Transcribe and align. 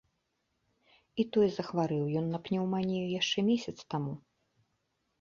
І 1.23 1.25
тое 1.37 1.49
захварэў 1.59 2.03
ён 2.23 2.33
на 2.33 2.39
пнеўманію 2.49 3.05
яшчэ 3.21 3.39
месяц 3.55 3.77
таму. 3.91 4.21